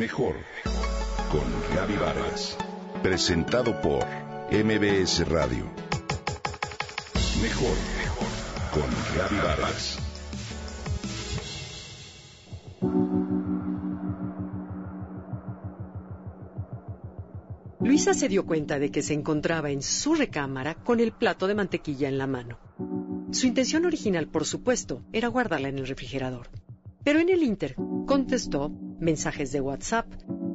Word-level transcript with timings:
Mejor 0.00 0.34
con 1.30 1.76
Gaby 1.76 1.96
Vargas. 1.96 2.56
Presentado 3.02 3.82
por 3.82 4.02
MBS 4.50 5.28
Radio. 5.28 5.66
Mejor 7.42 7.76
con 8.72 8.88
Gaby 9.18 9.36
Vargas. 9.46 9.98
Luisa 17.80 18.14
se 18.14 18.30
dio 18.30 18.46
cuenta 18.46 18.78
de 18.78 18.90
que 18.90 19.02
se 19.02 19.12
encontraba 19.12 19.70
en 19.70 19.82
su 19.82 20.14
recámara 20.14 20.76
con 20.76 21.00
el 21.00 21.12
plato 21.12 21.46
de 21.46 21.54
mantequilla 21.54 22.08
en 22.08 22.16
la 22.16 22.26
mano. 22.26 22.58
Su 23.32 23.46
intención 23.46 23.84
original, 23.84 24.28
por 24.28 24.46
supuesto, 24.46 25.02
era 25.12 25.28
guardarla 25.28 25.68
en 25.68 25.78
el 25.78 25.86
refrigerador. 25.86 26.48
Pero 27.04 27.18
en 27.18 27.28
el 27.28 27.42
Inter 27.42 27.76
contestó 28.06 28.72
mensajes 29.00 29.52
de 29.52 29.60
WhatsApp, 29.60 30.06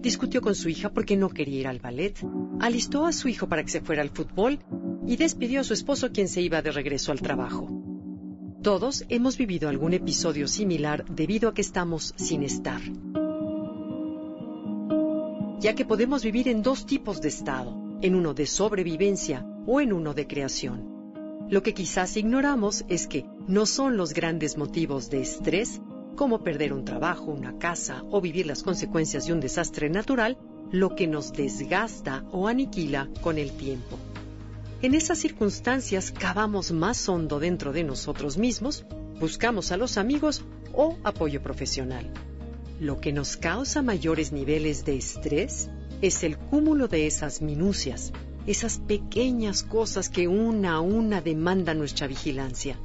discutió 0.01 0.41
con 0.41 0.55
su 0.55 0.69
hija 0.69 0.91
porque 0.91 1.17
no 1.17 1.29
quería 1.29 1.59
ir 1.61 1.67
al 1.67 1.79
ballet, 1.79 2.15
alistó 2.59 3.05
a 3.05 3.11
su 3.11 3.27
hijo 3.27 3.47
para 3.47 3.63
que 3.63 3.71
se 3.71 3.81
fuera 3.81 4.01
al 4.01 4.09
fútbol 4.09 4.59
y 5.07 5.17
despidió 5.17 5.61
a 5.61 5.63
su 5.63 5.73
esposo 5.73 6.11
quien 6.11 6.27
se 6.27 6.41
iba 6.41 6.61
de 6.61 6.71
regreso 6.71 7.11
al 7.11 7.21
trabajo. 7.21 7.67
Todos 8.61 9.05
hemos 9.09 9.37
vivido 9.37 9.69
algún 9.69 9.93
episodio 9.93 10.47
similar 10.47 11.05
debido 11.05 11.49
a 11.49 11.53
que 11.53 11.61
estamos 11.61 12.13
sin 12.17 12.43
estar. 12.43 12.81
Ya 15.59 15.75
que 15.75 15.85
podemos 15.85 16.23
vivir 16.23 16.47
en 16.47 16.61
dos 16.61 16.85
tipos 16.85 17.21
de 17.21 17.29
estado, 17.29 17.97
en 18.01 18.15
uno 18.15 18.33
de 18.33 18.45
sobrevivencia 18.45 19.45
o 19.65 19.81
en 19.81 19.93
uno 19.93 20.13
de 20.13 20.27
creación. 20.27 20.95
Lo 21.49 21.61
que 21.61 21.73
quizás 21.73 22.17
ignoramos 22.17 22.85
es 22.87 23.07
que 23.07 23.25
no 23.47 23.65
son 23.65 23.97
los 23.97 24.13
grandes 24.13 24.57
motivos 24.57 25.09
de 25.09 25.21
estrés 25.21 25.79
como 26.15 26.43
perder 26.43 26.73
un 26.73 26.85
trabajo, 26.85 27.25
una 27.25 27.57
casa 27.57 28.03
o 28.09 28.21
vivir 28.21 28.47
las 28.47 28.63
consecuencias 28.63 29.27
de 29.27 29.33
un 29.33 29.39
desastre 29.39 29.89
natural, 29.89 30.37
lo 30.71 30.95
que 30.95 31.07
nos 31.07 31.33
desgasta 31.33 32.25
o 32.31 32.47
aniquila 32.47 33.09
con 33.21 33.37
el 33.37 33.51
tiempo. 33.51 33.97
En 34.81 34.93
esas 34.93 35.19
circunstancias 35.19 36.11
cavamos 36.11 36.71
más 36.71 37.07
hondo 37.07 37.39
dentro 37.39 37.73
de 37.73 37.83
nosotros 37.83 38.37
mismos, 38.37 38.85
buscamos 39.19 39.71
a 39.71 39.77
los 39.77 39.97
amigos 39.97 40.43
o 40.73 40.97
apoyo 41.03 41.41
profesional. 41.41 42.11
Lo 42.79 42.99
que 42.99 43.13
nos 43.13 43.37
causa 43.37 43.81
mayores 43.81 44.31
niveles 44.31 44.85
de 44.85 44.97
estrés 44.97 45.69
es 46.01 46.23
el 46.23 46.37
cúmulo 46.37 46.87
de 46.87 47.07
esas 47.07 47.41
minucias, 47.41 48.11
esas 48.47 48.79
pequeñas 48.79 49.63
cosas 49.63 50.09
que 50.09 50.27
una 50.27 50.75
a 50.75 50.79
una 50.81 51.21
demandan 51.21 51.79
nuestra 51.79 52.07
vigilancia 52.07 52.77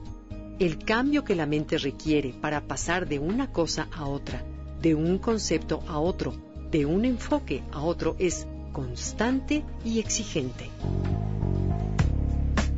el 0.61 0.77
cambio 0.77 1.25
que 1.25 1.35
la 1.35 1.47
mente 1.47 1.79
requiere 1.79 2.35
para 2.35 2.61
pasar 2.61 3.09
de 3.09 3.19
una 3.19 3.51
cosa 3.51 3.89
a 3.93 4.07
otra, 4.07 4.45
de 4.83 4.95
un 4.95 5.17
concepto 5.17 5.83
a 5.89 5.99
otro, 5.99 6.35
de 6.71 6.85
un 6.85 7.07
enfoque 7.07 7.63
a 7.73 7.81
otro 7.83 8.15
es 8.19 8.47
constante 8.71 9.65
y 9.87 10.01
exigente. 10.01 10.69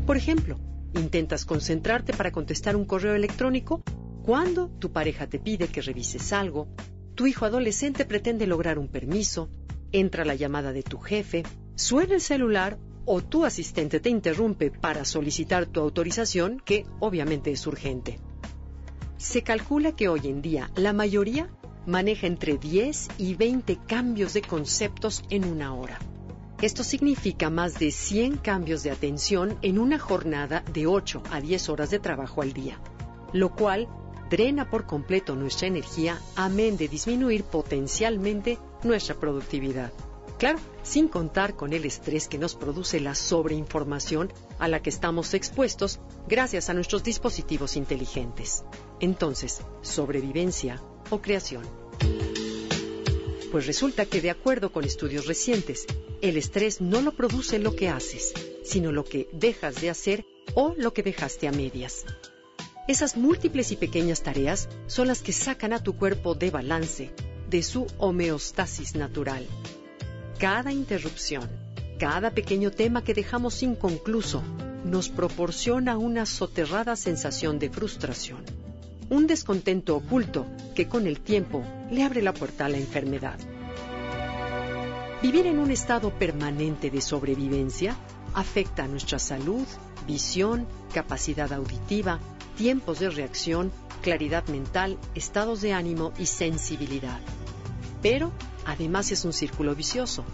Por 0.07 0.17
ejemplo, 0.17 0.61
intentas 0.95 1.45
concentrarte 1.45 2.13
para 2.13 2.31
contestar 2.31 2.77
un 2.77 2.85
correo 2.85 3.17
electrónico 3.17 3.83
cuando 4.23 4.69
tu 4.69 4.93
pareja 4.93 5.27
te 5.27 5.41
pide 5.41 5.67
que 5.67 5.83
revises 5.83 6.33
algo, 6.33 6.69
tu 7.17 7.27
hijo 7.27 7.47
adolescente 7.47 8.05
pretende 8.05 8.47
lograr 8.47 8.79
un 8.79 8.87
permiso, 8.87 9.51
entra 9.91 10.25
la 10.25 10.37
llamada 10.37 10.73
de 10.73 10.85
tu 10.85 10.99
jefe, 10.99 11.43
suena 11.75 12.15
el 12.15 12.21
celular 12.21 12.79
o 13.05 13.23
tu 13.23 13.45
asistente 13.45 14.01
te 14.01 14.11
interrumpe 14.11 14.71
para 14.71 15.05
solicitar 15.05 15.67
tu 15.67 15.81
autorización, 15.81 16.61
que 16.65 16.87
obviamente 17.01 17.51
es 17.51 17.67
urgente. 17.67 18.19
Se 19.17 19.43
calcula 19.43 19.93
que 19.93 20.09
hoy 20.09 20.23
en 20.25 20.43
día 20.43 20.71
la 20.75 20.93
mayoría 20.93 21.51
maneja 21.87 22.27
entre 22.27 22.59
10 22.59 23.09
y 23.19 23.35
20 23.35 23.79
cambios 23.87 24.35
de 24.35 24.43
conceptos 24.43 25.25
en 25.31 25.45
una 25.45 25.75
hora. 25.75 25.99
Esto 26.61 26.85
significa 26.85 27.51
más 27.51 27.79
de 27.79 27.91
100 27.91 28.37
cambios 28.37 28.85
de 28.85 28.93
atención 28.93 29.59
en 29.63 29.81
una 29.81 29.99
jornada 29.99 30.63
de 30.73 30.87
8 30.87 31.23
a 31.31 31.41
10 31.41 31.69
horas 31.71 31.91
de 31.91 31.99
trabajo 31.99 32.41
al 32.41 32.53
día, 32.53 32.79
lo 33.33 33.55
cual 33.55 33.89
drena 34.31 34.71
por 34.71 34.87
completo 34.87 35.35
nuestra 35.35 35.67
energía, 35.67 36.21
amén 36.37 36.77
de 36.77 36.89
disminuir 36.89 37.43
potencialmente 37.45 38.59
nuestra 38.85 39.17
productividad. 39.17 39.93
Claro, 40.43 40.59
sin 40.83 41.07
contar 41.07 41.55
con 41.55 41.73
el 41.73 41.85
estrés 41.85 42.27
que 42.27 42.37
nos 42.37 42.57
produce 42.57 42.99
la 42.99 43.15
sobreinformación 43.15 44.33
a 44.59 44.67
la 44.67 44.83
que 44.83 44.91
estamos 44.91 45.35
expuestos 45.35 46.01
gracias 46.27 46.69
a 46.69 46.75
nuestros 46.75 47.05
dispositivos 47.05 47.77
inteligentes. 47.77 48.65
Entonces, 48.99 49.61
sobrevivencia 49.83 50.83
o 51.11 51.23
creación. 51.23 51.63
Pues 53.53 53.69
resulta 53.69 54.05
que 54.05 54.21
de 54.21 54.31
acuerdo 54.31 54.73
con 54.73 54.83
estudios 54.83 55.27
recientes, 55.27 55.87
el 56.23 56.37
estrés 56.37 56.81
no 56.81 57.03
lo 57.03 57.13
produce 57.13 57.61
lo 57.61 57.77
que 57.77 57.89
haces, 57.89 58.35
sino 58.65 58.91
lo 58.91 59.05
que 59.05 59.29
dejas 59.33 59.81
de 59.81 59.91
hacer 59.91 60.27
o 60.55 60.75
lo 60.77 60.93
que 60.93 61.05
dejaste 61.05 61.47
a 61.47 61.53
medias. 61.53 62.05
Esas 62.89 63.17
múltiples 63.17 63.71
y 63.71 63.77
pequeñas 63.77 64.25
tareas 64.25 64.69
son 64.89 65.07
las 65.07 65.23
que 65.23 65.33
sacan 65.33 65.73
a 65.73 65.85
tu 65.85 65.95
cuerpo 65.97 66.35
de 66.35 66.51
balance, 66.51 67.15
de 67.49 67.63
su 67.63 67.87
homeostasis 67.99 68.97
natural 68.97 69.47
cada 70.43 70.73
interrupción, 70.73 71.49
cada 72.01 72.33
pequeño 72.33 72.73
tema 72.73 73.05
que 73.05 73.15
dejamos 73.15 73.63
inconcluso, 73.63 74.43
nos 74.85 75.09
proporciona 75.09 75.97
una 75.97 76.27
soterrada 76.27 76.97
sensación 76.97 77.61
de 77.61 77.71
frustración, 77.71 78.43
un 79.09 79.29
descontento 79.29 79.95
oculto 79.95 80.45
que 80.75 80.89
con 80.89 81.07
el 81.07 81.21
tiempo 81.21 81.63
le 81.93 82.03
abre 82.03 82.23
la 82.23 82.35
puerta 82.35 82.65
a 82.65 82.69
la 82.69 82.79
enfermedad. 82.79 83.39
Vivir 85.23 85.47
en 85.47 85.61
un 85.61 85.71
estado 85.71 86.11
permanente 86.11 86.91
de 86.91 87.01
sobrevivencia 87.01 87.97
afecta 88.35 88.83
a 88.83 88.89
nuestra 88.89 89.21
salud, 89.21 89.65
visión, 90.09 90.67
capacidad 90.93 91.53
auditiva, 91.53 92.19
tiempos 92.57 92.99
de 92.99 93.11
reacción, 93.11 93.71
claridad 94.01 94.45
mental, 94.49 94.99
estados 95.15 95.61
de 95.61 95.73
ánimo 95.73 96.13
y 96.19 96.27
sensibilidad. 96.27 97.21
Pero 98.03 98.33
Además 98.65 99.13
es 99.13 99.25
un 99.25 99.33
círculo 99.33 99.75
vicioso. 99.75 100.25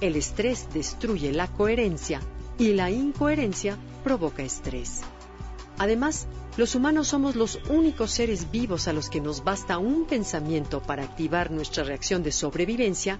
El 0.00 0.16
estrés 0.16 0.68
destruye 0.72 1.32
la 1.32 1.48
coherencia 1.48 2.20
y 2.58 2.72
la 2.72 2.90
incoherencia 2.90 3.78
provoca 4.02 4.42
estrés. 4.42 5.02
Además, 5.78 6.26
los 6.56 6.74
humanos 6.76 7.08
somos 7.08 7.34
los 7.34 7.58
únicos 7.68 8.12
seres 8.12 8.50
vivos 8.50 8.86
a 8.86 8.92
los 8.92 9.10
que 9.10 9.20
nos 9.20 9.42
basta 9.42 9.78
un 9.78 10.06
pensamiento 10.06 10.80
para 10.80 11.02
activar 11.02 11.50
nuestra 11.50 11.82
reacción 11.82 12.22
de 12.22 12.30
sobrevivencia 12.30 13.18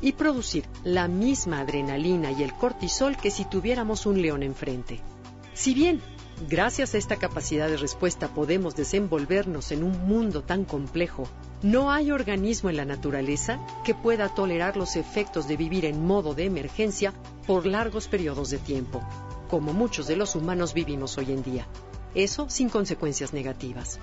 y 0.00 0.12
producir 0.12 0.64
la 0.84 1.08
misma 1.08 1.60
adrenalina 1.60 2.30
y 2.30 2.42
el 2.42 2.54
cortisol 2.54 3.16
que 3.16 3.30
si 3.30 3.44
tuviéramos 3.44 4.06
un 4.06 4.22
león 4.22 4.42
enfrente. 4.42 5.00
Si 5.52 5.74
bien, 5.74 6.00
gracias 6.48 6.94
a 6.94 6.98
esta 6.98 7.16
capacidad 7.16 7.68
de 7.68 7.76
respuesta 7.76 8.28
podemos 8.28 8.74
desenvolvernos 8.74 9.72
en 9.72 9.82
un 9.82 10.06
mundo 10.06 10.42
tan 10.42 10.64
complejo 10.64 11.28
no 11.62 11.90
hay 11.90 12.10
organismo 12.10 12.70
en 12.70 12.76
la 12.76 12.86
naturaleza 12.86 13.60
que 13.84 13.94
pueda 13.94 14.34
tolerar 14.34 14.78
los 14.78 14.96
efectos 14.96 15.46
de 15.46 15.58
vivir 15.58 15.84
en 15.84 16.04
modo 16.06 16.34
de 16.34 16.46
emergencia 16.46 17.12
por 17.46 17.66
largos 17.66 18.08
periodos 18.08 18.48
de 18.48 18.58
tiempo, 18.58 19.02
como 19.48 19.74
muchos 19.74 20.06
de 20.06 20.16
los 20.16 20.34
humanos 20.34 20.72
vivimos 20.72 21.18
hoy 21.18 21.32
en 21.32 21.42
día. 21.42 21.66
Eso 22.14 22.48
sin 22.48 22.70
consecuencias 22.70 23.34
negativas. 23.34 24.00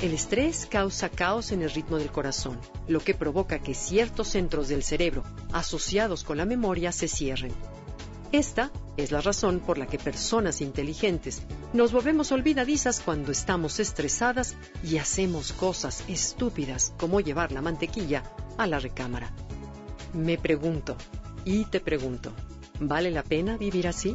El 0.00 0.14
estrés 0.14 0.64
causa 0.64 1.10
caos 1.10 1.52
en 1.52 1.62
el 1.62 1.70
ritmo 1.70 1.98
del 1.98 2.10
corazón, 2.10 2.58
lo 2.86 3.00
que 3.00 3.14
provoca 3.14 3.58
que 3.58 3.74
ciertos 3.74 4.28
centros 4.28 4.68
del 4.68 4.82
cerebro 4.82 5.24
asociados 5.52 6.24
con 6.24 6.38
la 6.38 6.46
memoria 6.46 6.92
se 6.92 7.08
cierren. 7.08 7.52
Esta 8.30 8.70
es 8.98 9.10
la 9.10 9.22
razón 9.22 9.60
por 9.60 9.78
la 9.78 9.86
que 9.86 9.98
personas 9.98 10.60
inteligentes 10.60 11.40
nos 11.72 11.92
volvemos 11.92 12.30
olvidadizas 12.30 13.00
cuando 13.00 13.32
estamos 13.32 13.80
estresadas 13.80 14.54
y 14.84 14.98
hacemos 14.98 15.52
cosas 15.54 16.04
estúpidas 16.08 16.92
como 16.98 17.20
llevar 17.20 17.52
la 17.52 17.62
mantequilla 17.62 18.22
a 18.58 18.66
la 18.66 18.80
recámara. 18.80 19.32
Me 20.12 20.36
pregunto, 20.36 20.94
y 21.46 21.64
te 21.64 21.80
pregunto, 21.80 22.32
¿vale 22.80 23.10
la 23.10 23.22
pena 23.22 23.56
vivir 23.56 23.88
así? 23.88 24.14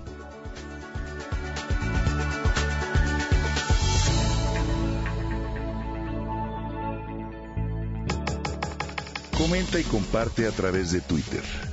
Comenta 9.36 9.80
y 9.80 9.84
comparte 9.84 10.46
a 10.46 10.52
través 10.52 10.92
de 10.92 11.02
Twitter. 11.02 11.73